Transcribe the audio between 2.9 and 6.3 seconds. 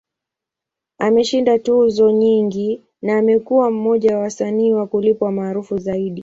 na amekuwa mmoja wa wasanii wa kulipwa maarufu zaidi.